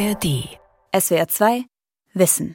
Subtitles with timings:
[0.00, 0.48] ARD.
[0.98, 1.64] SWR 2
[2.14, 2.54] Wissen.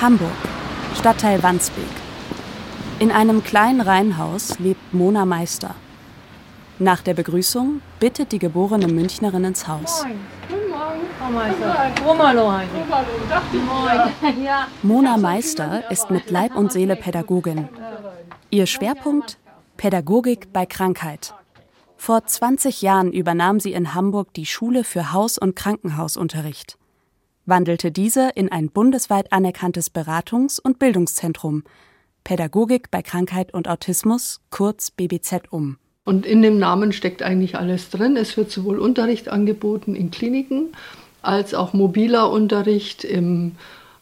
[0.00, 0.30] Hamburg,
[0.98, 1.84] Stadtteil Wandsbek.
[3.00, 5.74] In einem kleinen Reihenhaus lebt Mona Meister.
[6.78, 10.06] Nach der Begrüßung bittet die geborene Münchnerin ins Haus.
[10.48, 11.92] Guten Morgen, Frau Meister.
[12.02, 12.70] Romalo heiße
[13.52, 14.82] ich.
[14.84, 17.68] Mona Meister ist mit Leib und Seele Pädagogin.
[18.48, 19.36] Ihr Schwerpunkt
[19.76, 21.34] Pädagogik bei Krankheit.
[22.00, 26.78] Vor 20 Jahren übernahm sie in Hamburg die Schule für Haus- und Krankenhausunterricht,
[27.44, 31.64] wandelte diese in ein bundesweit anerkanntes Beratungs- und Bildungszentrum
[32.24, 35.76] Pädagogik bei Krankheit und Autismus, kurz BBZ, um.
[36.04, 38.16] Und in dem Namen steckt eigentlich alles drin.
[38.16, 40.68] Es wird sowohl Unterricht angeboten in Kliniken
[41.20, 43.56] als auch mobiler Unterricht im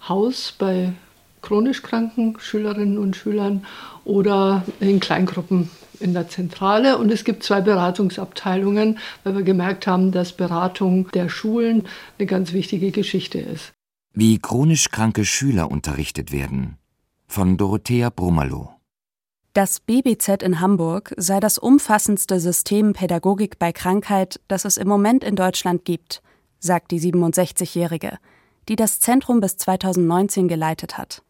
[0.06, 0.92] Haus bei
[1.46, 3.64] chronisch kranken Schülerinnen und Schülern
[4.04, 6.98] oder in Kleingruppen in der Zentrale.
[6.98, 11.84] Und es gibt zwei Beratungsabteilungen, weil wir gemerkt haben, dass Beratung der Schulen
[12.18, 13.72] eine ganz wichtige Geschichte ist.
[14.12, 16.78] Wie chronisch kranke Schüler unterrichtet werden.
[17.28, 18.70] Von Dorothea Brummerloh.
[19.52, 25.22] Das BBZ in Hamburg sei das umfassendste System Pädagogik bei Krankheit, das es im Moment
[25.22, 26.22] in Deutschland gibt,
[26.58, 28.18] sagt die 67-Jährige,
[28.68, 31.22] die das Zentrum bis 2019 geleitet hat.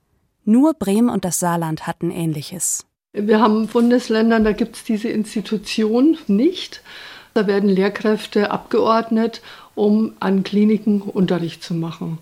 [0.47, 2.87] Nur Bremen und das Saarland hatten Ähnliches.
[3.13, 6.83] Wir haben Bundesländer, da gibt es diese Institution nicht.
[7.35, 9.43] Da werden Lehrkräfte abgeordnet,
[9.75, 12.19] um an Kliniken Unterricht zu machen.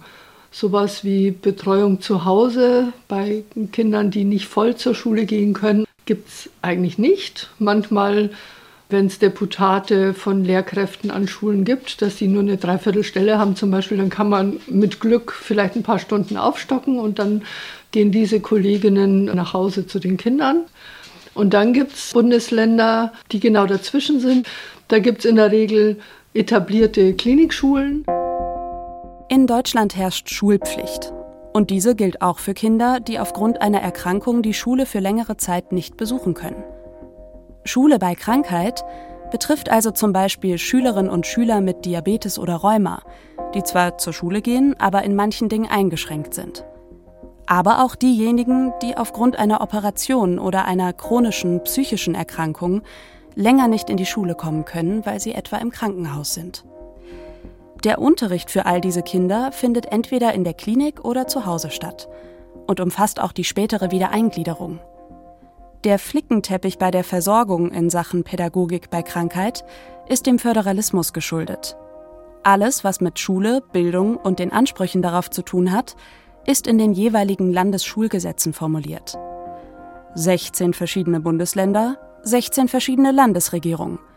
[0.50, 6.28] Sowas wie Betreuung zu Hause bei Kindern, die nicht voll zur Schule gehen können, gibt
[6.28, 7.50] es eigentlich nicht.
[7.58, 8.30] Manchmal,
[8.88, 13.70] wenn es Deputate von Lehrkräften an Schulen gibt, dass sie nur eine Dreiviertelstelle haben zum
[13.70, 17.42] Beispiel, dann kann man mit Glück vielleicht ein paar Stunden aufstocken und dann
[17.92, 20.64] gehen diese Kolleginnen nach Hause zu den Kindern.
[21.34, 24.46] Und dann gibt es Bundesländer, die genau dazwischen sind.
[24.88, 25.98] Da gibt es in der Regel
[26.32, 28.05] etablierte Klinikschulen.
[29.28, 31.12] In Deutschland herrscht Schulpflicht.
[31.52, 35.73] Und diese gilt auch für Kinder, die aufgrund einer Erkrankung die Schule für längere Zeit
[35.73, 36.62] nicht besuchen können.
[37.64, 38.85] Schule bei Krankheit
[39.30, 43.02] betrifft also zum Beispiel Schülerinnen und Schüler mit Diabetes oder Rheuma,
[43.55, 46.64] die zwar zur Schule gehen, aber in manchen Dingen eingeschränkt sind.
[47.47, 52.83] Aber auch diejenigen, die aufgrund einer Operation oder einer chronischen psychischen Erkrankung
[53.35, 56.64] länger nicht in die Schule kommen können, weil sie etwa im Krankenhaus sind.
[57.83, 62.08] Der Unterricht für all diese Kinder findet entweder in der Klinik oder zu Hause statt
[62.67, 64.80] und umfasst auch die spätere Wiedereingliederung.
[65.84, 69.64] Der Flickenteppich bei der Versorgung in Sachen Pädagogik bei Krankheit
[70.08, 71.77] ist dem Föderalismus geschuldet.
[72.42, 75.96] Alles, was mit Schule, Bildung und den Ansprüchen darauf zu tun hat,
[76.46, 79.18] ist in den jeweiligen Landesschulgesetzen formuliert.
[80.14, 83.98] 16 verschiedene Bundesländer, 16 verschiedene Landesregierungen–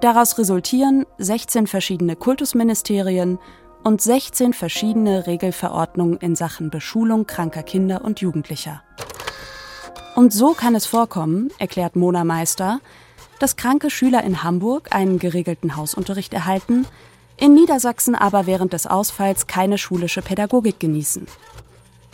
[0.00, 3.38] Daraus resultieren 16 verschiedene Kultusministerien
[3.84, 8.82] und 16 verschiedene Regelverordnungen in Sachen Beschulung kranker Kinder und Jugendlicher.
[10.14, 12.80] Und so kann es vorkommen, erklärt Mona Meister,
[13.40, 16.86] dass kranke Schüler in Hamburg einen geregelten Hausunterricht erhalten,
[17.36, 21.26] in Niedersachsen aber während des Ausfalls keine schulische Pädagogik genießen.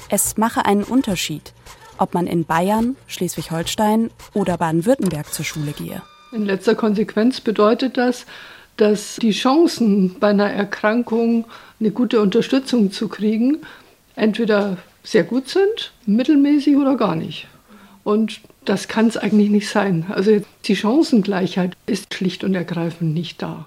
[0.09, 1.53] Es mache einen Unterschied,
[1.99, 6.01] ob man in Bayern, Schleswig-Holstein oder Baden-Württemberg zur Schule gehe.
[6.33, 8.25] In letzter Konsequenz bedeutet das,
[8.79, 11.45] dass die Chancen bei einer Erkrankung
[11.79, 13.59] eine gute Unterstützung zu kriegen
[14.21, 17.49] entweder sehr gut sind, mittelmäßig oder gar nicht.
[18.05, 20.07] Und das kann es eigentlich nicht sein.
[20.09, 23.67] Also die Chancengleichheit ist schlicht und ergreifend nicht da.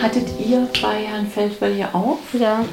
[0.00, 2.18] Hattet ihr bei Herrn Feldwell ja auch?
[2.32, 2.64] Ja.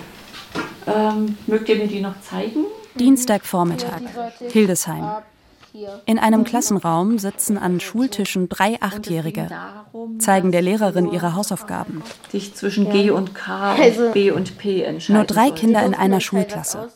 [0.87, 2.65] Ähm, mögt ihr mir die noch zeigen?
[2.99, 4.01] Dienstagvormittag,
[4.51, 5.23] Hildesheim.
[6.05, 9.49] In einem Klassenraum sitzen an Schultischen drei Achtjährige,
[10.19, 12.03] zeigen der Lehrerin ihre Hausaufgaben.
[12.53, 15.15] Zwischen G und K, und also B und P entscheiden.
[15.15, 16.89] Nur drei Kinder in einer Schulklasse.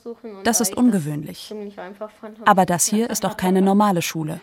[0.44, 1.54] Das ist ungewöhnlich.
[2.46, 4.42] Aber das hier ist auch keine normale Schule.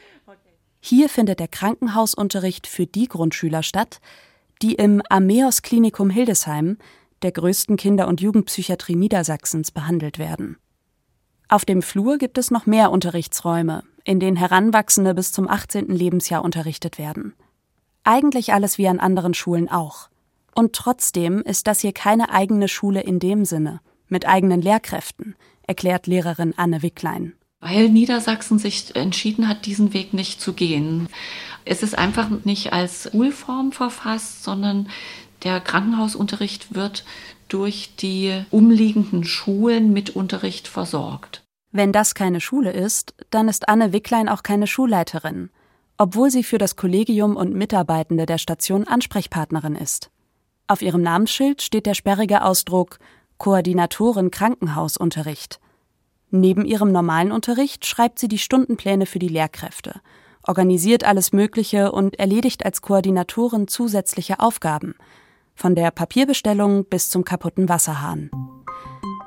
[0.81, 4.01] Hier findet der Krankenhausunterricht für die Grundschüler statt,
[4.63, 6.79] die im Ameos Klinikum Hildesheim,
[7.23, 10.59] der größten Kinder- und Jugendpsychiatrie Niedersachsens, behandelt werden.
[11.49, 15.89] Auf dem Flur gibt es noch mehr Unterrichtsräume, in denen Heranwachsende bis zum 18.
[15.89, 17.35] Lebensjahr unterrichtet werden.
[18.03, 20.09] Eigentlich alles wie an anderen Schulen auch.
[20.55, 26.07] Und trotzdem ist das hier keine eigene Schule in dem Sinne, mit eigenen Lehrkräften, erklärt
[26.07, 27.35] Lehrerin Anne Wicklein.
[27.61, 31.09] Weil Niedersachsen sich entschieden hat, diesen Weg nicht zu gehen.
[31.65, 34.89] Es ist einfach nicht als Schulform verfasst, sondern
[35.43, 37.05] der Krankenhausunterricht wird
[37.49, 41.43] durch die umliegenden Schulen mit Unterricht versorgt.
[41.73, 45.51] Wenn das keine Schule ist, dann ist Anne Wicklein auch keine Schulleiterin
[45.99, 50.11] obwohl sie für das Kollegium und Mitarbeitende der Station Ansprechpartnerin ist.
[50.67, 52.99] Auf ihrem Namensschild steht der sperrige Ausdruck
[53.39, 55.61] Koordinatorin Krankenhausunterricht.
[56.31, 60.01] Neben ihrem normalen Unterricht schreibt sie die Stundenpläne für die Lehrkräfte,
[60.43, 64.95] organisiert alles Mögliche und erledigt als Koordinatorin zusätzliche Aufgaben,
[65.57, 68.31] von der Papierbestellung bis zum kaputten Wasserhahn.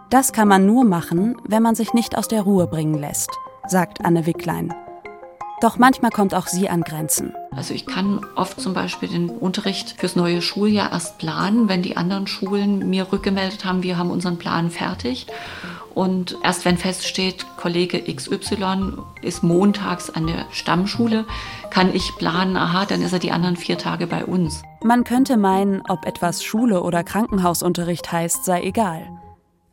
[0.10, 3.31] Das kann man nur machen, wenn man sich nicht aus der Ruhe bringen lässt,
[3.68, 4.74] sagt Anne Wicklein.
[5.62, 7.34] Doch manchmal kommt auch sie an Grenzen.
[7.52, 11.98] Also ich kann oft zum Beispiel den Unterricht fürs neue Schuljahr erst planen, wenn die
[11.98, 15.28] anderen Schulen mir rückgemeldet haben, wir haben unseren Plan fertig.
[15.94, 21.26] Und erst wenn feststeht, Kollege XY ist montags an der Stammschule,
[21.72, 24.62] kann ich planen, aha, dann ist er die anderen vier Tage bei uns.
[24.82, 29.10] Man könnte meinen, ob etwas Schule oder Krankenhausunterricht heißt, sei egal.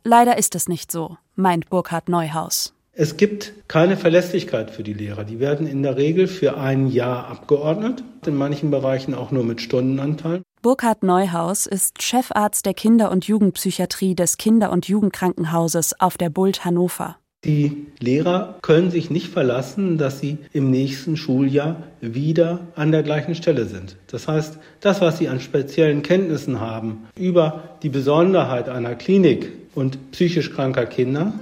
[0.03, 2.73] Leider ist es nicht so, meint Burkhard Neuhaus.
[2.99, 5.23] Es gibt keine Verlässlichkeit für die Lehrer.
[5.23, 9.61] Die werden in der Regel für ein Jahr abgeordnet, in manchen Bereichen auch nur mit
[9.61, 10.41] Stundenanteil.
[10.63, 16.65] Burkhard Neuhaus ist Chefarzt der Kinder- und Jugendpsychiatrie des Kinder- und Jugendkrankenhauses auf der Bult
[16.65, 17.17] Hannover.
[17.45, 23.35] Die Lehrer können sich nicht verlassen, dass sie im nächsten Schuljahr wieder an der gleichen
[23.35, 23.95] Stelle sind.
[24.07, 30.11] Das heißt, das, was sie an speziellen Kenntnissen haben über die Besonderheit einer Klinik und
[30.11, 31.33] psychisch kranker Kinder,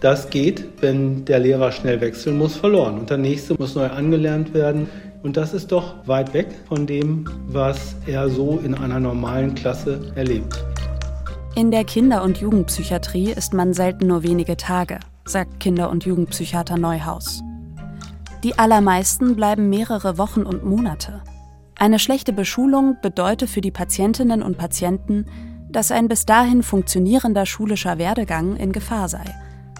[0.00, 2.98] das geht, wenn der Lehrer schnell wechseln muss, verloren.
[2.98, 4.88] Und der nächste muss neu angelernt werden.
[5.22, 10.12] Und das ist doch weit weg von dem, was er so in einer normalen Klasse
[10.14, 10.64] erlebt.
[11.54, 16.76] In der Kinder- und Jugendpsychiatrie ist man selten nur wenige Tage, sagt Kinder- und Jugendpsychiater
[16.76, 17.42] Neuhaus.
[18.44, 21.22] Die allermeisten bleiben mehrere Wochen und Monate.
[21.74, 25.24] Eine schlechte Beschulung bedeutet für die Patientinnen und Patienten,
[25.70, 29.24] dass ein bis dahin funktionierender schulischer Werdegang in Gefahr sei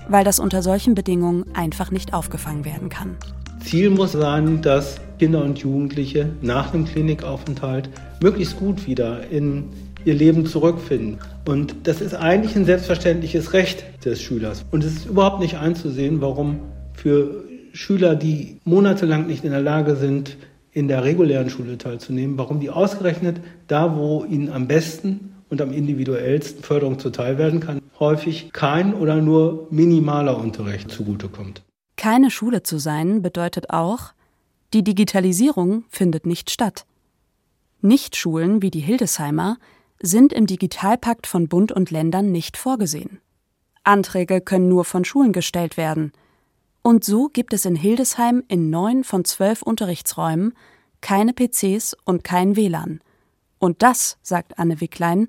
[0.08, 3.16] weil das unter solchen Bedingungen einfach nicht aufgefangen werden kann.
[3.60, 7.88] Ziel muss sein, dass Kinder und Jugendliche nach dem Klinikaufenthalt
[8.22, 9.64] möglichst gut wieder in
[10.04, 11.18] ihr Leben zurückfinden.
[11.46, 14.64] Und das ist eigentlich ein selbstverständliches Recht des Schülers.
[14.70, 16.60] Und es ist überhaupt nicht einzusehen, warum
[16.92, 20.36] für Schüler, die monatelang nicht in der Lage sind,
[20.72, 25.72] in der regulären Schule teilzunehmen, warum die ausgerechnet da, wo ihnen am besten und am
[25.72, 31.62] individuellsten Förderung zuteil werden kann, häufig kein oder nur minimaler Unterricht zugutekommt.
[31.96, 34.12] Keine Schule zu sein bedeutet auch,
[34.74, 36.84] die Digitalisierung findet nicht statt.
[37.80, 39.58] Nichtschulen wie die Hildesheimer
[40.00, 43.20] sind im Digitalpakt von Bund und Ländern nicht vorgesehen.
[43.84, 46.12] Anträge können nur von Schulen gestellt werden.
[46.82, 50.52] Und so gibt es in Hildesheim in neun von zwölf Unterrichtsräumen
[51.00, 53.00] keine PCs und kein WLAN.
[53.58, 55.28] Und das, sagt Anne Wicklein,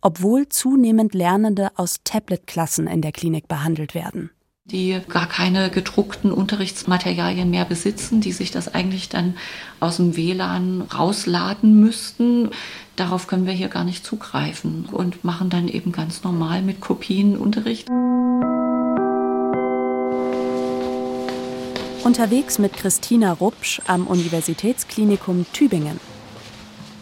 [0.00, 4.30] obwohl zunehmend Lernende aus Tablet-Klassen in der Klinik behandelt werden.
[4.66, 9.34] Die gar keine gedruckten Unterrichtsmaterialien mehr besitzen, die sich das eigentlich dann
[9.80, 12.50] aus dem WLAN rausladen müssten.
[12.94, 17.36] Darauf können wir hier gar nicht zugreifen und machen dann eben ganz normal mit Kopien
[17.38, 17.88] Unterricht.
[22.04, 25.98] Unterwegs mit Christina Rupsch am Universitätsklinikum Tübingen.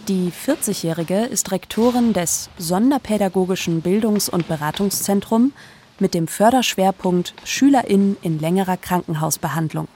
[0.09, 5.53] Die 40-Jährige ist Rektorin des Sonderpädagogischen Bildungs- und Beratungszentrum
[5.99, 9.89] mit dem Förderschwerpunkt SchülerInnen in längerer Krankenhausbehandlung,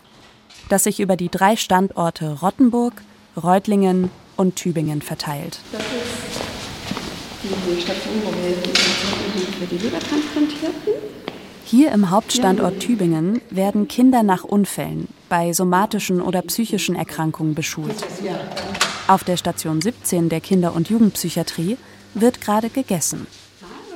[0.68, 2.94] das sich über die drei Standorte Rottenburg,
[3.40, 5.60] Reutlingen und Tübingen verteilt.
[5.70, 5.90] Das ist
[7.44, 8.56] die Station, wo wir
[9.60, 10.92] für die Lebertransplantierten.
[11.64, 17.94] Hier im Hauptstandort Tübingen werden Kinder nach Unfällen bei somatischen oder psychischen Erkrankungen beschult.
[19.10, 21.76] Auf der Station 17 der Kinder- und Jugendpsychiatrie
[22.14, 23.26] wird gerade gegessen.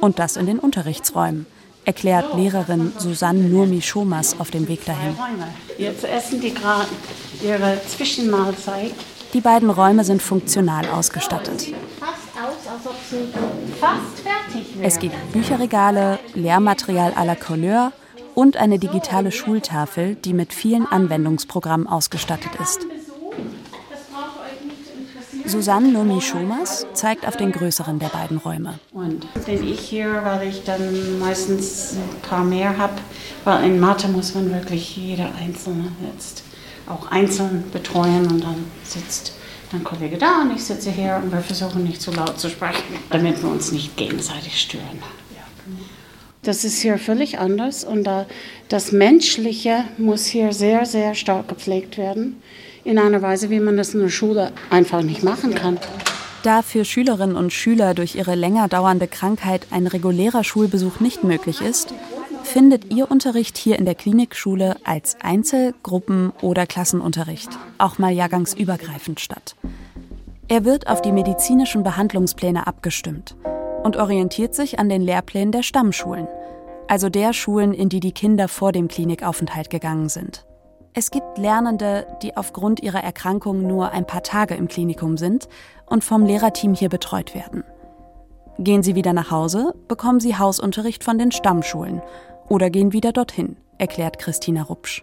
[0.00, 1.46] Und das in den Unterrichtsräumen,
[1.84, 5.16] erklärt Lehrerin Susanne Nurmi Schomas auf dem Weg dahin.
[5.78, 6.88] Jetzt essen die gerade
[7.44, 8.90] ihre Zwischenmahlzeit.
[9.32, 11.72] Die beiden Räume sind funktional ausgestattet.
[14.82, 17.92] Es gibt Bücherregale, Lehrmaterial à la Couleur
[18.34, 22.84] und eine digitale Schultafel, die mit vielen Anwendungsprogrammen ausgestattet ist.
[25.46, 28.78] Susanne Nomi Schomas zeigt auf den größeren der beiden Räume.
[28.92, 32.94] Und den ich hier, weil ich dann meistens ein paar mehr habe,
[33.44, 36.44] weil in Mathe muss man wirklich jeder Einzelne jetzt
[36.86, 39.34] auch einzeln betreuen und dann sitzt
[39.72, 42.96] ein Kollege da und ich sitze hier und wir versuchen nicht zu laut zu sprechen,
[43.10, 45.02] damit wir uns nicht gegenseitig stören.
[46.42, 48.08] Das ist hier völlig anders und
[48.68, 52.42] das Menschliche muss hier sehr, sehr stark gepflegt werden
[52.84, 55.78] in einer Weise, wie man das in der Schule einfach nicht machen kann.
[56.42, 61.62] Da für Schülerinnen und Schüler durch ihre länger dauernde Krankheit ein regulärer Schulbesuch nicht möglich
[61.62, 61.94] ist,
[62.42, 67.48] findet ihr Unterricht hier in der Klinikschule als Einzel-, Gruppen- oder Klassenunterricht,
[67.78, 69.56] auch mal jahrgangsübergreifend statt.
[70.48, 73.34] Er wird auf die medizinischen Behandlungspläne abgestimmt
[73.82, 76.28] und orientiert sich an den Lehrplänen der Stammschulen,
[76.86, 80.44] also der Schulen, in die die Kinder vor dem Klinikaufenthalt gegangen sind.
[80.96, 85.48] Es gibt Lernende, die aufgrund ihrer Erkrankung nur ein paar Tage im Klinikum sind
[85.86, 87.64] und vom Lehrerteam hier betreut werden.
[88.60, 92.00] Gehen sie wieder nach Hause, bekommen sie Hausunterricht von den Stammschulen
[92.48, 95.02] oder gehen wieder dorthin, erklärt Christina Rupsch.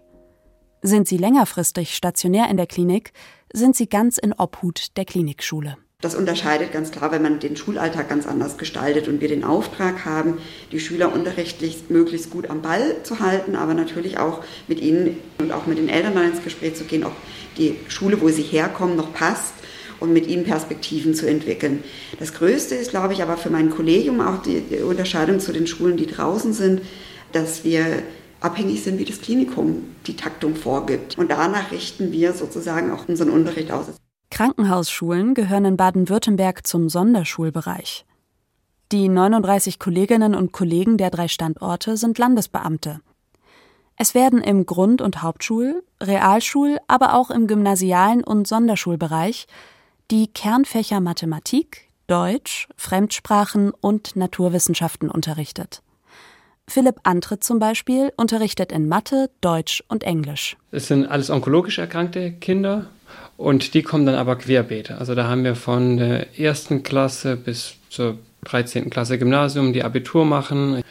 [0.81, 3.11] Sind sie längerfristig stationär in der Klinik,
[3.51, 5.75] sind sie ganz in Obhut der Klinikschule.
[6.01, 10.03] Das unterscheidet ganz klar, wenn man den Schulalltag ganz anders gestaltet und wir den Auftrag
[10.03, 10.39] haben,
[10.71, 15.51] die Schüler unterrichtlich möglichst gut am Ball zu halten, aber natürlich auch mit ihnen und
[15.51, 17.13] auch mit den Eltern dann ins Gespräch zu gehen, ob
[17.57, 19.53] die Schule, wo sie herkommen, noch passt
[19.99, 21.83] und mit ihnen Perspektiven zu entwickeln.
[22.19, 25.67] Das Größte ist, glaube ich, aber für mein Kollegium auch die, die Unterscheidung zu den
[25.67, 26.81] Schulen, die draußen sind,
[27.31, 27.85] dass wir
[28.39, 31.19] abhängig sind, wie das Klinikum die Taktung vorgibt.
[31.19, 33.85] Und danach richten wir sozusagen auch unseren Unterricht aus.
[34.31, 38.05] Krankenhausschulen gehören in Baden-Württemberg zum Sonderschulbereich.
[38.91, 43.01] Die 39 Kolleginnen und Kollegen der drei Standorte sind Landesbeamte.
[43.97, 49.47] Es werden im Grund- und Hauptschul-, Realschul-, aber auch im gymnasialen und Sonderschulbereich
[50.09, 55.83] die Kernfächer Mathematik, Deutsch, Fremdsprachen und Naturwissenschaften unterrichtet.
[56.67, 60.57] Philipp Antritt zum Beispiel unterrichtet in Mathe, Deutsch und Englisch.
[60.71, 62.87] Es sind alles onkologisch erkrankte Kinder
[63.41, 64.91] und die kommen dann aber querbeet.
[64.91, 68.89] Also da haben wir von der ersten Klasse bis zur 13.
[68.89, 70.83] Klasse Gymnasium, die Abitur machen.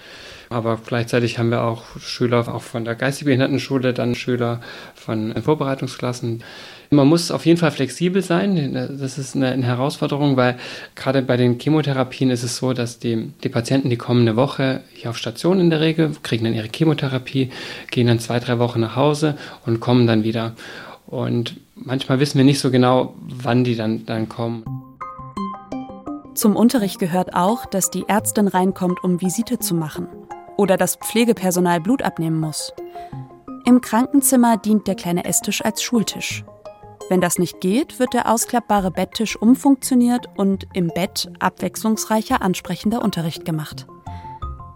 [0.52, 4.60] Aber gleichzeitig haben wir auch Schüler auch von der Geistesbehindertenschule, dann Schüler
[4.96, 6.42] von Vorbereitungsklassen.
[6.90, 8.74] Man muss auf jeden Fall flexibel sein.
[8.98, 10.58] Das ist eine Herausforderung, weil
[10.96, 15.10] gerade bei den Chemotherapien ist es so, dass die, die Patienten die kommende Woche hier
[15.10, 17.50] auf Station in der Regel kriegen dann ihre Chemotherapie,
[17.92, 20.56] gehen dann zwei, drei Wochen nach Hause und kommen dann wieder.
[21.10, 24.64] Und manchmal wissen wir nicht so genau, wann die dann, dann kommen.
[26.34, 30.06] Zum Unterricht gehört auch, dass die Ärztin reinkommt, um Visite zu machen
[30.56, 32.72] oder das Pflegepersonal Blut abnehmen muss.
[33.66, 36.44] Im Krankenzimmer dient der kleine Esstisch als Schultisch.
[37.08, 43.44] Wenn das nicht geht, wird der ausklappbare Betttisch umfunktioniert und im Bett abwechslungsreicher, ansprechender Unterricht
[43.44, 43.86] gemacht.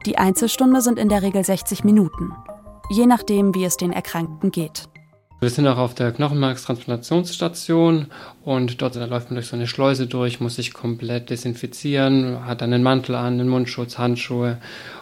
[0.05, 2.33] Die Einzelstunde sind in der Regel 60 Minuten,
[2.91, 4.89] je nachdem, wie es den Erkrankten geht.
[5.41, 8.07] Wir sind auch auf der Knochenmarkstransplantationsstation
[8.45, 12.73] und dort läuft man durch so eine Schleuse durch, muss sich komplett desinfizieren, hat dann
[12.73, 14.59] einen Mantel an, einen Mundschutz, Handschuhe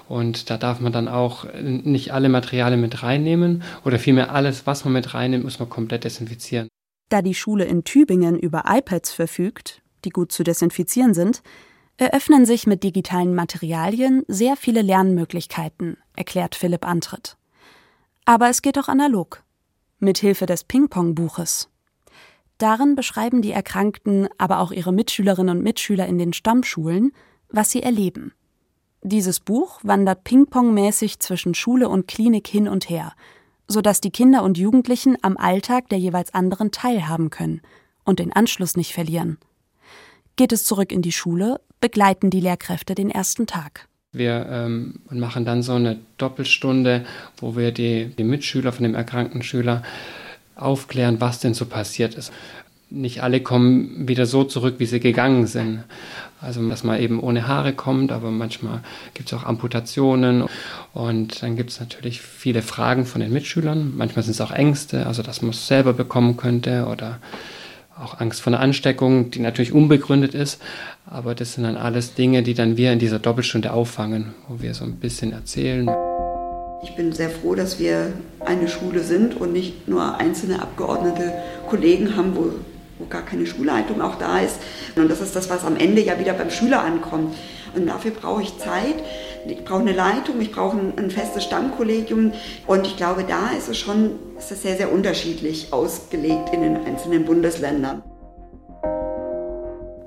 [0.08, 4.84] und da darf man dann auch nicht alle Materialien mit reinnehmen oder vielmehr alles, was
[4.84, 6.68] man mit reinnimmt, muss man komplett desinfizieren.
[7.08, 11.42] Da die Schule in Tübingen über iPads verfügt, die gut zu desinfizieren sind,
[11.98, 17.36] eröffnen sich mit digitalen Materialien sehr viele Lernmöglichkeiten, erklärt Philipp Antritt.
[18.24, 19.44] Aber es geht auch analog
[20.02, 21.68] mithilfe des Ping-Pong-Buches.
[22.58, 27.12] Darin beschreiben die Erkrankten, aber auch ihre Mitschülerinnen und Mitschüler in den Stammschulen,
[27.48, 28.32] was sie erleben.
[29.02, 33.14] Dieses Buch wandert ping-pong-mäßig zwischen Schule und Klinik hin und her,
[33.66, 37.62] sodass die Kinder und Jugendlichen am Alltag der jeweils anderen teilhaben können
[38.04, 39.38] und den Anschluss nicht verlieren.
[40.36, 43.88] Geht es zurück in die Schule, begleiten die Lehrkräfte den ersten Tag.
[44.14, 47.06] Wir ähm, machen dann so eine Doppelstunde,
[47.38, 49.82] wo wir die, die Mitschüler von dem erkrankten Schüler
[50.54, 52.30] aufklären, was denn so passiert ist.
[52.90, 55.84] Nicht alle kommen wieder so zurück, wie sie gegangen sind.
[56.42, 58.80] Also, dass man eben ohne Haare kommt, aber manchmal
[59.14, 60.44] gibt es auch Amputationen.
[60.92, 63.96] Und dann gibt es natürlich viele Fragen von den Mitschülern.
[63.96, 67.18] Manchmal sind es auch Ängste, also dass man es selber bekommen könnte oder
[68.00, 70.60] auch Angst vor einer Ansteckung, die natürlich unbegründet ist.
[71.08, 74.74] Aber das sind dann alles Dinge, die dann wir in dieser Doppelstunde auffangen, wo wir
[74.74, 75.90] so ein bisschen erzählen.
[76.82, 81.32] Ich bin sehr froh, dass wir eine Schule sind und nicht nur einzelne Abgeordnete
[81.68, 82.50] Kollegen haben, wo,
[82.98, 84.56] wo gar keine Schulleitung auch da ist.
[84.96, 87.34] Und das ist das, was am Ende ja wieder beim Schüler ankommt.
[87.74, 88.96] Und dafür brauche ich Zeit,
[89.46, 92.32] ich brauche eine Leitung, ich brauche ein, ein, festes Stammkollegium.
[92.66, 96.76] Und ich glaube, da ist es schon ist es sehr, sehr unterschiedlich ausgelegt in den
[96.84, 98.02] einzelnen Bundesländern.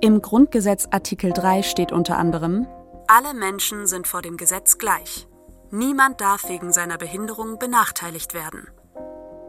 [0.02, 2.68] Im Grundgesetz Artikel 3 steht unter anderem,
[3.08, 5.28] alle Menschen sind vor dem Gesetz gleich.
[5.72, 8.68] Niemand darf wegen seiner Behinderung benachteiligt werden.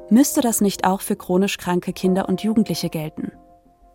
[0.09, 3.33] Müsste das nicht auch für chronisch kranke Kinder und Jugendliche gelten?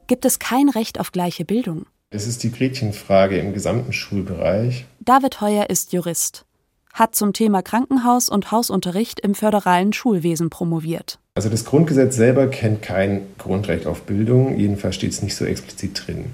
[0.08, 1.86] Gibt es kein Recht auf gleiche Bildung?
[2.14, 4.84] Es ist die Gretchenfrage im gesamten Schulbereich.
[5.00, 6.44] David Heuer ist Jurist,
[6.92, 11.20] hat zum Thema Krankenhaus und Hausunterricht im föderalen Schulwesen promoviert.
[11.36, 16.06] Also das Grundgesetz selber kennt kein Grundrecht auf Bildung, jedenfalls steht es nicht so explizit
[16.06, 16.26] drin.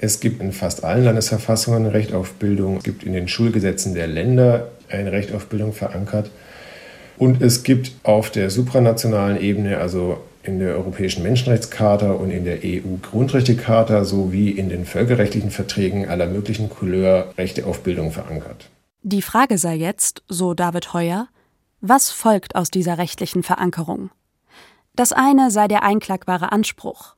[0.00, 2.78] Es gibt in fast allen Landesverfassungen ein Recht auf Bildung.
[2.78, 6.32] Es gibt in den Schulgesetzen der Länder ein Recht auf Bildung verankert.
[7.16, 12.60] Und es gibt auf der supranationalen Ebene, also in der Europäischen Menschenrechtscharta und in der
[12.62, 18.70] EU-Grundrechtecharta sowie in den völkerrechtlichen Verträgen aller möglichen Couleur Rechte auf Bildung verankert.
[19.02, 21.28] Die Frage sei jetzt, so David Heuer,
[21.80, 24.10] was folgt aus dieser rechtlichen Verankerung?
[24.96, 27.14] Das eine sei der einklagbare Anspruch.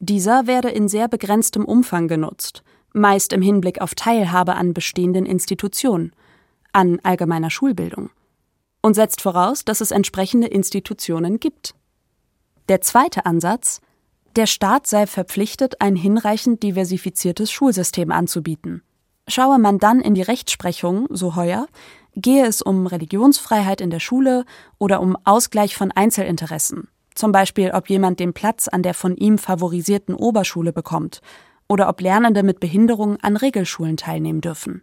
[0.00, 6.12] Dieser werde in sehr begrenztem Umfang genutzt, meist im Hinblick auf Teilhabe an bestehenden Institutionen,
[6.72, 8.10] an allgemeiner Schulbildung,
[8.82, 11.74] und setzt voraus, dass es entsprechende Institutionen gibt.
[12.72, 13.82] Der zweite Ansatz,
[14.34, 18.82] der Staat sei verpflichtet, ein hinreichend diversifiziertes Schulsystem anzubieten.
[19.28, 21.66] Schaue man dann in die Rechtsprechung, so heuer,
[22.16, 24.46] gehe es um Religionsfreiheit in der Schule
[24.78, 29.36] oder um Ausgleich von Einzelinteressen, zum Beispiel ob jemand den Platz an der von ihm
[29.36, 31.20] favorisierten Oberschule bekommt
[31.68, 34.80] oder ob Lernende mit Behinderung an Regelschulen teilnehmen dürfen.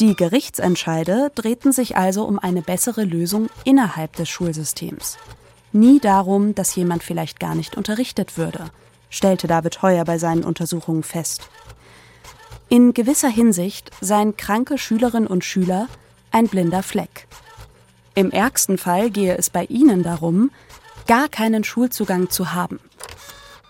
[0.00, 5.18] Die Gerichtsentscheide drehten sich also um eine bessere Lösung innerhalb des Schulsystems
[5.76, 8.64] nie darum, dass jemand vielleicht gar nicht unterrichtet würde,
[9.10, 11.48] stellte David Heuer bei seinen Untersuchungen fest.
[12.68, 15.88] In gewisser Hinsicht seien kranke Schülerinnen und Schüler
[16.32, 17.28] ein blinder Fleck.
[18.14, 20.50] Im ärgsten Fall gehe es bei ihnen darum,
[21.06, 22.80] gar keinen Schulzugang zu haben.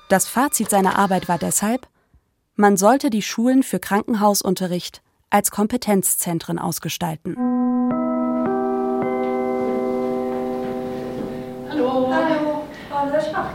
[0.08, 1.86] Das Fazit seiner Arbeit war deshalb,
[2.54, 7.55] man sollte die Schulen für Krankenhausunterricht als Kompetenzzentren ausgestalten.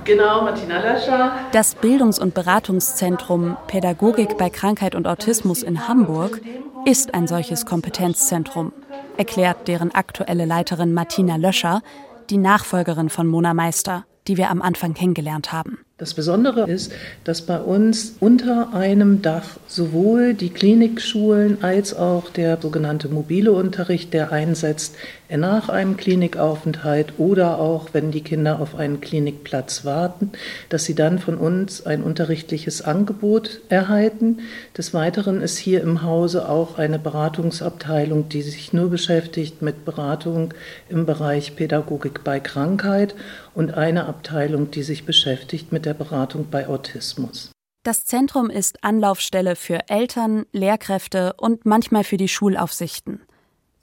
[0.04, 1.32] Genau, Martina Löscher.
[1.52, 6.42] Das Bildungs- und Beratungszentrum Pädagogik bei Krankheit und Autismus in Hamburg
[6.86, 8.74] ist ein solches Kompetenzzentrum,
[9.18, 11.82] erklärt deren aktuelle Leiterin Martina Löscher,
[12.30, 15.80] die Nachfolgerin von Mona Meister, die wir am Anfang kennengelernt haben.
[16.02, 16.92] Das Besondere ist,
[17.26, 24.12] dass bei uns unter einem Dach sowohl die Klinikschulen als auch der sogenannte mobile Unterricht,
[24.12, 24.96] der einsetzt
[25.38, 30.32] nach einem Klinikaufenthalt oder auch wenn die Kinder auf einen Klinikplatz warten,
[30.70, 34.40] dass sie dann von uns ein unterrichtliches Angebot erhalten.
[34.78, 40.54] Des Weiteren ist hier im Hause auch eine Beratungsabteilung, die sich nur beschäftigt mit Beratung
[40.90, 43.16] im Bereich Pädagogik bei Krankheit
[43.54, 47.52] und eine Abteilung, die sich beschäftigt mit der Beratung bei Autismus.
[47.84, 53.22] Das Zentrum ist Anlaufstelle für Eltern, Lehrkräfte und manchmal für die Schulaufsichten,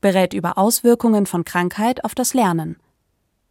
[0.00, 2.76] berät über Auswirkungen von Krankheit auf das Lernen.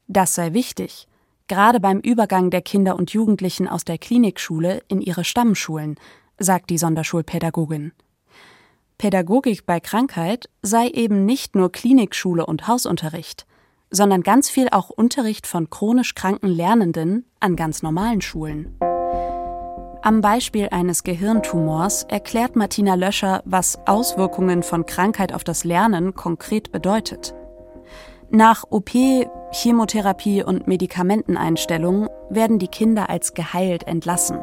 [0.07, 1.07] Das sei wichtig,
[1.47, 5.95] gerade beim Übergang der Kinder und Jugendlichen aus der Klinikschule in ihre Stammschulen,
[6.39, 7.91] sagt die Sonderschulpädagogin.
[8.97, 13.45] Pädagogik bei Krankheit sei eben nicht nur Klinikschule und Hausunterricht,
[13.89, 18.77] sondern ganz viel auch Unterricht von chronisch kranken Lernenden an ganz normalen Schulen.
[20.01, 26.71] Am Beispiel eines Gehirntumors erklärt Martina Löscher, was Auswirkungen von Krankheit auf das Lernen konkret
[26.71, 27.33] bedeutet.
[28.29, 28.91] Nach OP,
[29.51, 34.39] Chemotherapie und Medikamenteneinstellung werden die Kinder als geheilt entlassen.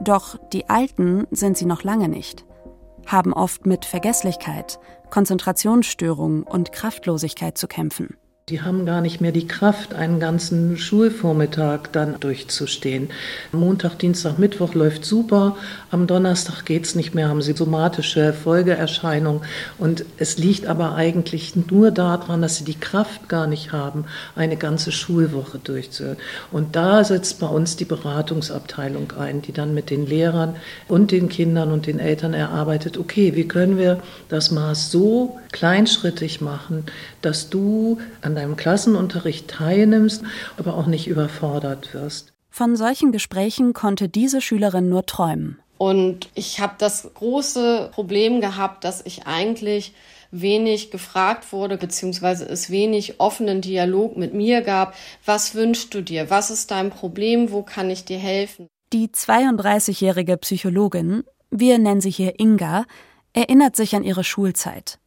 [0.00, 2.44] Doch die Alten sind sie noch lange nicht,
[3.06, 4.78] haben oft mit Vergesslichkeit,
[5.10, 8.16] Konzentrationsstörungen und Kraftlosigkeit zu kämpfen.
[8.48, 13.08] Die haben gar nicht mehr die Kraft, einen ganzen Schulvormittag dann durchzustehen.
[13.50, 15.56] Montag, Dienstag, Mittwoch läuft super,
[15.90, 19.42] am Donnerstag geht's nicht mehr, haben sie somatische Folgeerscheinungen.
[19.78, 24.04] Und es liegt aber eigentlich nur daran, dass sie die Kraft gar nicht haben,
[24.36, 26.18] eine ganze Schulwoche durchzuführen.
[26.52, 30.54] Und da setzt bei uns die Beratungsabteilung ein, die dann mit den Lehrern
[30.86, 36.40] und den Kindern und den Eltern erarbeitet, okay, wie können wir das Maß so kleinschrittig
[36.40, 36.84] machen,
[37.26, 40.22] dass du an deinem Klassenunterricht teilnimmst,
[40.56, 42.32] aber auch nicht überfordert wirst.
[42.50, 45.58] Von solchen Gesprächen konnte diese Schülerin nur träumen.
[45.76, 49.92] Und ich habe das große Problem gehabt, dass ich eigentlich
[50.30, 54.94] wenig gefragt wurde, beziehungsweise es wenig offenen Dialog mit mir gab.
[55.24, 56.30] Was wünschst du dir?
[56.30, 57.50] Was ist dein Problem?
[57.50, 58.68] Wo kann ich dir helfen?
[58.92, 62.86] Die 32-jährige Psychologin, wir nennen sie hier Inga,
[63.32, 64.98] erinnert sich an ihre Schulzeit.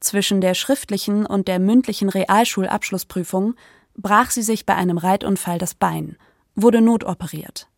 [0.00, 3.54] Zwischen der schriftlichen und der mündlichen Realschulabschlussprüfung
[3.96, 6.16] brach sie sich bei einem Reitunfall das Bein,
[6.54, 7.68] wurde notoperiert.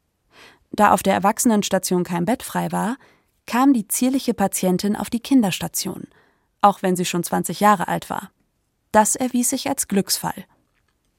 [0.70, 2.96] Da auf der Erwachsenenstation kein Bett frei war,
[3.46, 6.06] kam die zierliche Patientin auf die Kinderstation,
[6.61, 8.30] auch wenn sie schon 20 Jahre alt war.
[8.92, 10.44] Das erwies sich als Glücksfall.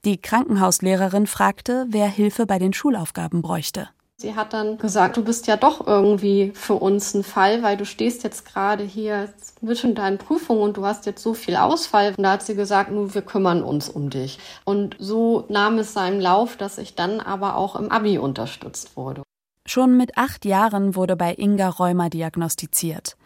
[0.06, 3.90] Die Krankenhauslehrerin fragte, wer Hilfe bei den Schulaufgaben bräuchte.
[4.22, 7.86] Sie hat dann gesagt, du bist ja doch irgendwie für uns ein Fall, weil du
[7.86, 12.14] stehst jetzt gerade hier zwischen deinen Prüfungen und du hast jetzt so viel Ausfall.
[12.16, 14.38] Und da hat sie gesagt, nun, wir kümmern uns um dich.
[14.64, 19.24] Und so nahm es seinen Lauf, dass ich dann aber auch im Abi unterstützt wurde.
[19.66, 23.18] Schon mit acht Jahren wurde bei Inga Rheuma diagnostiziert.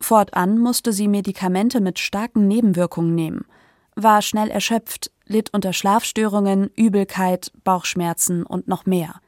[0.00, 3.44] Fortan musste sie Medikamente mit starken Nebenwirkungen nehmen,
[3.94, 9.20] war schnell erschöpft, litt unter Schlafstörungen, Übelkeit, Bauchschmerzen und noch mehr.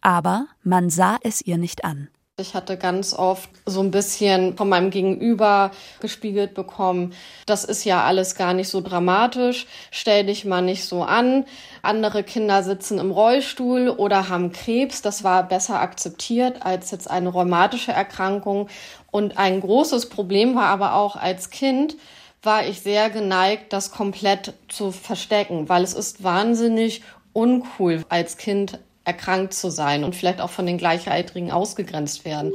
[0.00, 2.08] Aber man sah es ihr nicht an.
[2.40, 7.12] Ich hatte ganz oft so ein bisschen von meinem Gegenüber gespiegelt bekommen,
[7.44, 11.44] das ist ja alles gar nicht so dramatisch, stell dich mal nicht so an.
[11.82, 17.28] Andere Kinder sitzen im Rollstuhl oder haben Krebs, das war besser akzeptiert als jetzt eine
[17.28, 18.68] rheumatische Erkrankung.
[19.10, 21.96] Und ein großes Problem war aber auch als Kind,
[22.42, 27.02] war ich sehr geneigt, das komplett zu verstecken, weil es ist wahnsinnig
[27.34, 32.52] uncool als Kind erkrankt zu sein und vielleicht auch von den Gleichaltrigen ausgegrenzt werden.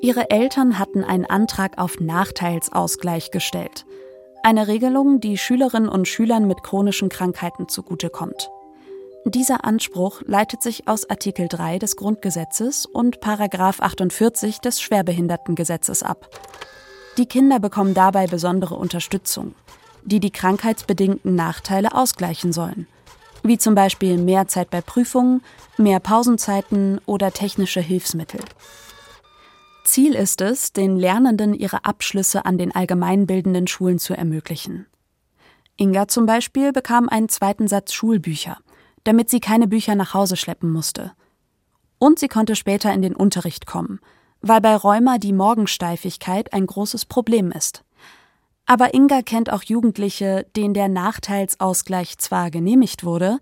[0.00, 3.84] Ihre Eltern hatten einen Antrag auf Nachteilsausgleich gestellt.
[4.44, 8.50] Eine Regelung, die Schülerinnen und Schülern mit chronischen Krankheiten zugutekommt.
[9.24, 16.30] Dieser Anspruch leitet sich aus Artikel 3 des Grundgesetzes und Paragraph 48 des Schwerbehindertengesetzes ab.
[17.18, 19.56] Die Kinder bekommen dabei besondere Unterstützung,
[20.04, 22.86] die die krankheitsbedingten Nachteile ausgleichen sollen
[23.42, 25.42] wie zum Beispiel mehr Zeit bei Prüfungen,
[25.76, 28.40] mehr Pausenzeiten oder technische Hilfsmittel.
[29.84, 34.86] Ziel ist es, den Lernenden ihre Abschlüsse an den allgemeinbildenden Schulen zu ermöglichen.
[35.76, 38.58] Inga zum Beispiel bekam einen zweiten Satz Schulbücher,
[39.04, 41.12] damit sie keine Bücher nach Hause schleppen musste.
[41.98, 44.00] Und sie konnte später in den Unterricht kommen,
[44.40, 47.84] weil bei Rheuma die Morgensteifigkeit ein großes Problem ist.
[48.70, 53.38] Aber Inga kennt auch Jugendliche, denen der Nachteilsausgleich zwar genehmigt wurde,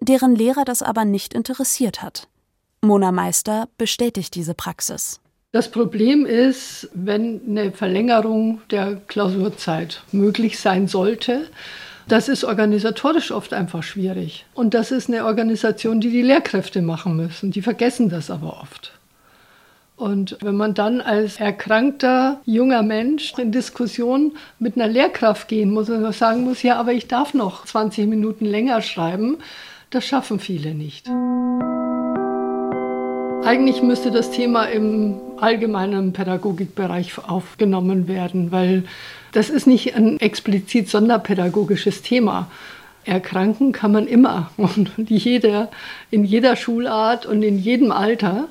[0.00, 2.26] deren Lehrer das aber nicht interessiert hat.
[2.82, 5.20] Mona Meister bestätigt diese Praxis.
[5.52, 11.48] Das Problem ist, wenn eine Verlängerung der Klausurzeit möglich sein sollte,
[12.08, 14.46] das ist organisatorisch oft einfach schwierig.
[14.52, 17.52] Und das ist eine Organisation, die die Lehrkräfte machen müssen.
[17.52, 18.98] Die vergessen das aber oft.
[19.96, 25.88] Und wenn man dann als erkrankter junger Mensch in Diskussion mit einer Lehrkraft gehen muss
[25.88, 29.38] und sagen muss, ja, aber ich darf noch 20 Minuten länger schreiben,
[29.88, 31.08] das schaffen viele nicht.
[33.46, 38.84] Eigentlich müsste das Thema im allgemeinen Pädagogikbereich aufgenommen werden, weil
[39.32, 42.50] das ist nicht ein explizit sonderpädagogisches Thema.
[43.06, 45.70] Erkranken kann man immer und jeder,
[46.10, 48.48] in jeder Schulart und in jedem Alter.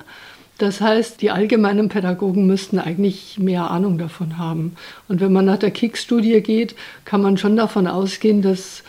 [0.58, 4.74] Das heißt, die allgemeinen Pädagogen müssten eigentlich mehr Ahnung davon haben.
[5.06, 8.82] Und wenn man nach der KICS-Studie geht, kann man schon davon ausgehen, dass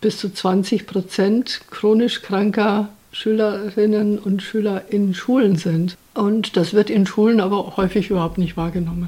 [0.00, 5.98] bis zu 20 Prozent chronisch kranker Schülerinnen und Schüler in Schulen sind.
[6.14, 9.06] Und das wird in Schulen aber häufig überhaupt nicht wahrgenommen.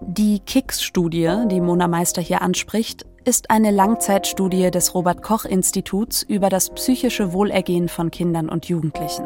[0.00, 6.48] Die KICS-Studie, die Mona Meister hier anspricht, ist eine Langzeitstudie des Robert Koch Instituts über
[6.48, 9.24] das psychische Wohlergehen von Kindern und Jugendlichen.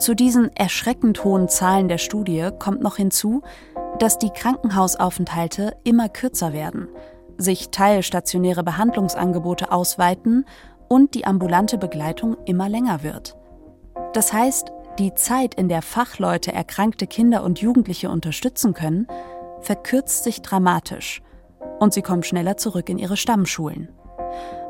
[0.00, 3.42] Zu diesen erschreckend hohen Zahlen der Studie kommt noch hinzu,
[3.98, 6.88] dass die Krankenhausaufenthalte immer kürzer werden,
[7.36, 10.46] sich teilstationäre Behandlungsangebote ausweiten
[10.88, 13.36] und die ambulante Begleitung immer länger wird.
[14.14, 19.06] Das heißt, die Zeit, in der Fachleute erkrankte Kinder und Jugendliche unterstützen können,
[19.60, 21.20] verkürzt sich dramatisch
[21.78, 23.90] und sie kommen schneller zurück in ihre Stammschulen.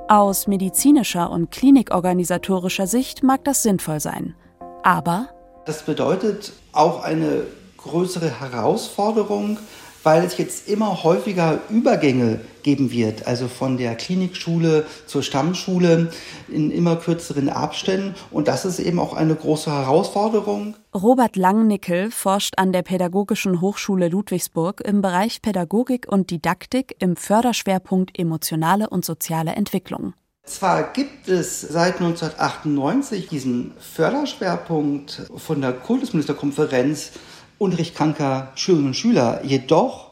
[0.08, 4.34] Aus medizinischer und klinikorganisatorischer Sicht mag das sinnvoll sein–
[4.82, 5.28] aber
[5.66, 7.44] das bedeutet auch eine
[7.76, 9.58] größere Herausforderung,
[10.02, 16.10] weil es jetzt immer häufiger Übergänge geben wird, also von der Klinikschule zur Stammschule
[16.48, 18.14] in immer kürzeren Abständen.
[18.30, 20.74] Und das ist eben auch eine große Herausforderung.
[20.94, 28.18] Robert Langnickel forscht an der Pädagogischen Hochschule Ludwigsburg im Bereich Pädagogik und Didaktik im Förderschwerpunkt
[28.18, 30.14] emotionale und soziale Entwicklung.
[30.50, 37.12] Zwar gibt es seit 1998 diesen Förderschwerpunkt von der Kultusministerkonferenz
[37.58, 40.10] Unterricht kranker Schülerinnen und Schüler, jedoch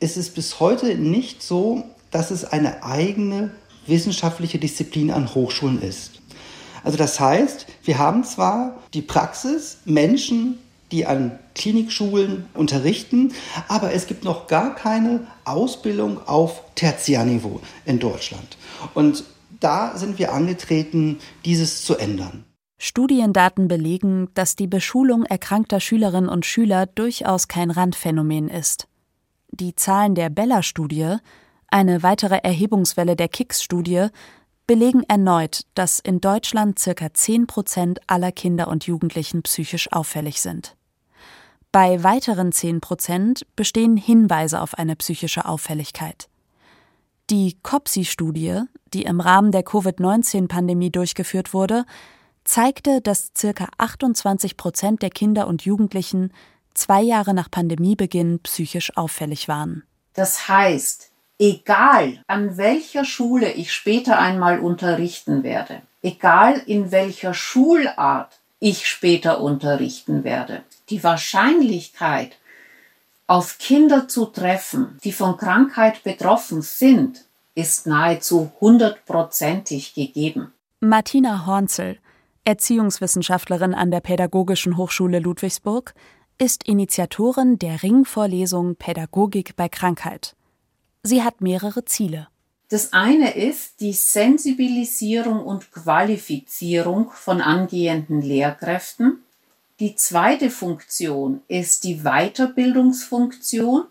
[0.00, 3.52] ist es bis heute nicht so, dass es eine eigene
[3.86, 6.20] wissenschaftliche Disziplin an Hochschulen ist.
[6.82, 10.58] Also das heißt, wir haben zwar die Praxis, Menschen,
[10.90, 13.34] die an Klinikschulen unterrichten,
[13.68, 18.56] aber es gibt noch gar keine Ausbildung auf Tertiärniveau in Deutschland.
[18.94, 19.22] Und
[19.60, 22.44] da sind wir angetreten, dieses zu ändern.
[22.78, 28.88] Studiendaten belegen, dass die Beschulung erkrankter Schülerinnen und Schüler durchaus kein Randphänomen ist.
[29.50, 31.16] Die Zahlen der Bella-Studie,
[31.68, 34.08] eine weitere Erhebungswelle der KICS-Studie,
[34.66, 40.76] belegen erneut, dass in Deutschland circa 10 Prozent aller Kinder und Jugendlichen psychisch auffällig sind.
[41.72, 46.28] Bei weiteren 10 Prozent bestehen Hinweise auf eine psychische Auffälligkeit.
[47.30, 48.62] Die COPSI-Studie,
[48.92, 51.84] die im Rahmen der Covid-19-Pandemie durchgeführt wurde,
[52.42, 53.68] zeigte, dass ca.
[53.78, 56.32] 28 Prozent der Kinder und Jugendlichen
[56.74, 59.84] zwei Jahre nach Pandemiebeginn psychisch auffällig waren.
[60.14, 68.40] Das heißt, egal an welcher Schule ich später einmal unterrichten werde, egal in welcher Schulart
[68.58, 72.39] ich später unterrichten werde, die Wahrscheinlichkeit,
[73.30, 80.52] auf Kinder zu treffen, die von Krankheit betroffen sind, ist nahezu hundertprozentig gegeben.
[80.80, 81.98] Martina Hornzel,
[82.44, 85.94] Erziehungswissenschaftlerin an der Pädagogischen Hochschule Ludwigsburg,
[86.38, 90.34] ist Initiatorin der Ringvorlesung Pädagogik bei Krankheit.
[91.04, 92.26] Sie hat mehrere Ziele.
[92.68, 99.22] Das eine ist die Sensibilisierung und Qualifizierung von angehenden Lehrkräften.
[99.80, 103.84] Die zweite Funktion ist die Weiterbildungsfunktion.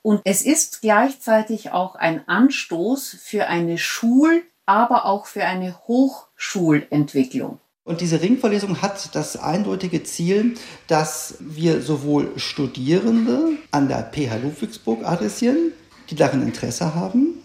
[0.00, 7.60] Und es ist gleichzeitig auch ein Anstoß für eine Schul-, aber auch für eine Hochschulentwicklung.
[7.84, 10.54] Und diese Ringvorlesung hat das eindeutige Ziel,
[10.86, 15.72] dass wir sowohl Studierende an der PH Ludwigsburg adressieren,
[16.08, 17.42] die darin Interesse haben,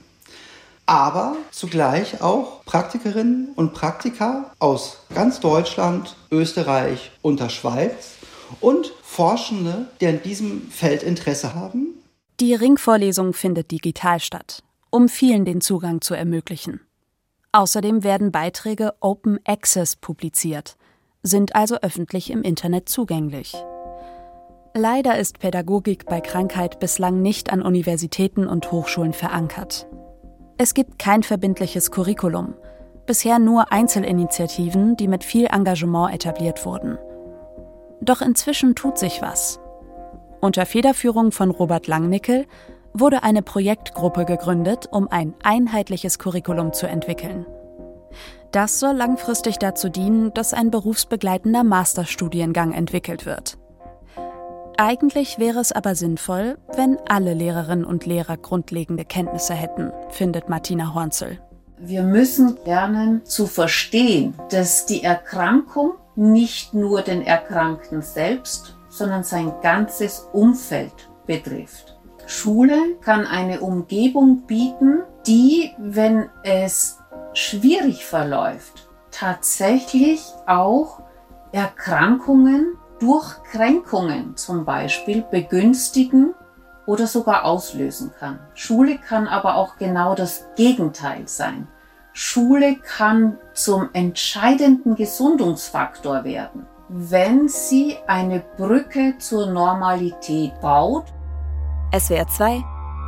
[0.85, 8.15] aber zugleich auch Praktikerinnen und Praktiker aus ganz Deutschland, Österreich und der Schweiz
[8.61, 11.95] und Forschende, die an diesem Feld Interesse haben.
[12.39, 16.81] Die Ringvorlesung findet digital statt, um vielen den Zugang zu ermöglichen.
[17.51, 20.75] Außerdem werden Beiträge Open Access publiziert,
[21.23, 23.55] sind also öffentlich im Internet zugänglich.
[24.73, 29.87] Leider ist Pädagogik bei Krankheit bislang nicht an Universitäten und Hochschulen verankert.
[30.57, 32.53] Es gibt kein verbindliches Curriculum,
[33.05, 36.97] bisher nur Einzelinitiativen, die mit viel Engagement etabliert wurden.
[37.99, 39.59] Doch inzwischen tut sich was.
[40.39, 42.45] Unter Federführung von Robert Langnickel
[42.93, 47.45] wurde eine Projektgruppe gegründet, um ein einheitliches Curriculum zu entwickeln.
[48.51, 53.57] Das soll langfristig dazu dienen, dass ein berufsbegleitender Masterstudiengang entwickelt wird.
[54.77, 60.93] Eigentlich wäre es aber sinnvoll, wenn alle Lehrerinnen und Lehrer grundlegende Kenntnisse hätten, findet Martina
[60.93, 61.39] Hornzel.
[61.77, 69.53] Wir müssen lernen zu verstehen, dass die Erkrankung nicht nur den Erkrankten selbst, sondern sein
[69.61, 71.97] ganzes Umfeld betrifft.
[72.27, 76.99] Schule kann eine Umgebung bieten, die, wenn es
[77.33, 81.01] schwierig verläuft, tatsächlich auch
[81.51, 86.33] Erkrankungen durch Kränkungen zum Beispiel begünstigen
[86.85, 88.39] oder sogar auslösen kann.
[88.53, 91.67] Schule kann aber auch genau das Gegenteil sein.
[92.13, 101.05] Schule kann zum entscheidenden Gesundungsfaktor werden, wenn sie eine Brücke zur Normalität baut.
[101.97, 102.63] SWR 2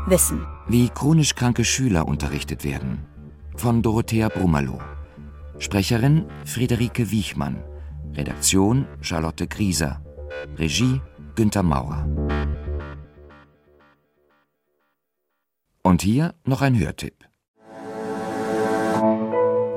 [0.07, 0.45] Wissen.
[0.67, 3.05] Wie chronisch kranke Schüler unterrichtet werden.
[3.55, 4.79] Von Dorothea Brummerloh.
[5.59, 7.63] Sprecherin Friederike Wiechmann.
[8.15, 10.01] Redaktion Charlotte Grieser.
[10.57, 11.01] Regie
[11.35, 12.07] Günter Maurer.
[15.83, 17.13] Und hier noch ein Hörtipp.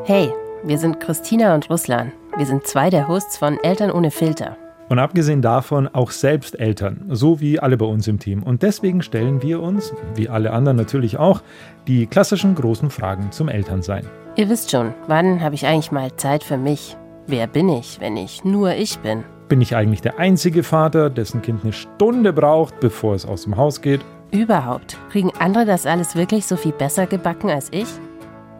[0.05, 0.33] Hey,
[0.65, 2.13] wir sind Christina und Ruslan.
[2.37, 4.57] Wir sind zwei der Hosts von Eltern ohne Filter.
[4.89, 8.43] Und abgesehen davon auch selbst Eltern, so wie alle bei uns im Team.
[8.43, 11.43] Und deswegen stellen wir uns, wie alle anderen natürlich auch,
[11.87, 14.05] die klassischen großen Fragen zum Elternsein.
[14.35, 16.97] Ihr wisst schon, wann habe ich eigentlich mal Zeit für mich?
[17.31, 19.23] Wer bin ich, wenn ich nur ich bin?
[19.49, 23.57] Bin ich eigentlich der einzige Vater, dessen Kind eine Stunde braucht, bevor es aus dem
[23.57, 24.01] Haus geht?
[24.33, 24.99] Überhaupt.
[25.13, 27.87] Kriegen andere das alles wirklich so viel besser gebacken als ich?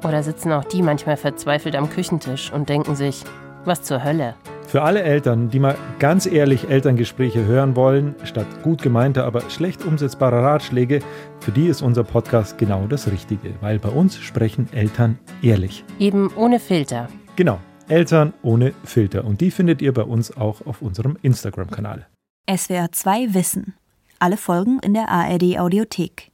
[0.05, 3.25] Oder sitzen auch die manchmal verzweifelt am Küchentisch und denken sich,
[3.65, 4.37] was zur Hölle?
[4.69, 9.85] Für alle Eltern, die mal ganz ehrlich Elterngespräche hören wollen, statt gut gemeinter, aber schlecht
[9.85, 11.01] umsetzbarer Ratschläge,
[11.41, 15.85] für die ist unser Podcast genau das Richtige, weil bei uns sprechen Eltern ehrlich.
[15.99, 17.09] Eben ohne Filter.
[17.35, 17.59] Genau,
[17.91, 19.25] Eltern ohne Filter.
[19.25, 22.07] Und die findet ihr bei uns auch auf unserem Instagram-Kanal.
[22.49, 23.75] SWR 2 Wissen.
[24.19, 26.31] Alle Folgen in der ARD Audiothek.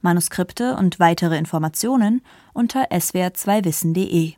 [0.00, 4.34] Manuskripte und weitere Informationen unter swr2wissen.de.